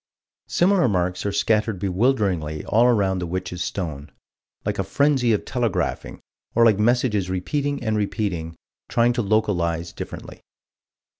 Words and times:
Similar 0.47 0.87
marks 0.87 1.27
are 1.27 1.31
scattered 1.31 1.77
bewilderingly 1.77 2.65
all 2.65 2.85
around 2.85 3.19
the 3.19 3.27
Witch's 3.27 3.63
Stone 3.63 4.11
like 4.65 4.79
a 4.79 4.83
frenzy 4.83 5.31
of 5.31 5.45
telegraphing, 5.45 6.21
or 6.55 6.65
like 6.65 6.79
messages 6.79 7.29
repeating 7.29 7.83
and 7.83 7.95
repeating, 7.95 8.55
trying 8.89 9.13
to 9.13 9.21
localize 9.21 9.93
differently. 9.93 10.41